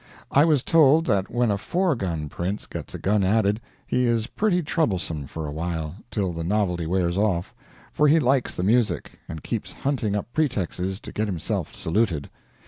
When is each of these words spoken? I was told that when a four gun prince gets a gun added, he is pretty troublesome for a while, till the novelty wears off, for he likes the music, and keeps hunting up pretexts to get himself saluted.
I 0.31 0.45
was 0.45 0.63
told 0.63 1.05
that 1.05 1.29
when 1.29 1.51
a 1.51 1.59
four 1.59 1.93
gun 1.95 2.27
prince 2.27 2.65
gets 2.65 2.95
a 2.95 2.97
gun 2.97 3.23
added, 3.23 3.61
he 3.85 4.05
is 4.07 4.25
pretty 4.25 4.63
troublesome 4.63 5.27
for 5.27 5.45
a 5.45 5.51
while, 5.51 5.95
till 6.09 6.33
the 6.33 6.43
novelty 6.43 6.87
wears 6.87 7.19
off, 7.19 7.53
for 7.93 8.07
he 8.07 8.19
likes 8.19 8.55
the 8.55 8.63
music, 8.63 9.19
and 9.29 9.43
keeps 9.43 9.71
hunting 9.73 10.15
up 10.15 10.25
pretexts 10.33 10.99
to 11.01 11.11
get 11.11 11.27
himself 11.27 11.75
saluted. 11.75 12.31